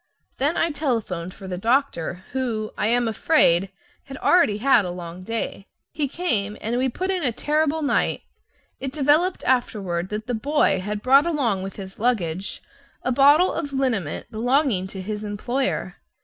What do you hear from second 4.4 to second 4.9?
had a